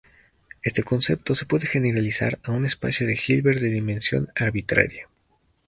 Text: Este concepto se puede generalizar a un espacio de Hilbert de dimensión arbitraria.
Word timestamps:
Este 0.63 0.81
concepto 0.81 1.35
se 1.35 1.45
puede 1.45 1.67
generalizar 1.67 2.39
a 2.43 2.53
un 2.53 2.65
espacio 2.65 3.05
de 3.05 3.15
Hilbert 3.27 3.59
de 3.59 3.69
dimensión 3.69 4.29
arbitraria. 4.35 5.07